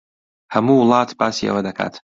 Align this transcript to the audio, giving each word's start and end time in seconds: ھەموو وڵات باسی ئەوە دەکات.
ھەموو 0.53 0.77
وڵات 0.81 1.09
باسی 1.19 1.47
ئەوە 1.47 1.61
دەکات. 1.67 1.93